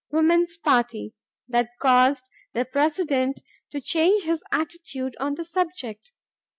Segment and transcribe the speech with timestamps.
[0.11, 1.13] woman's party,
[1.47, 6.11] that caused the President to change his attitude on the subject.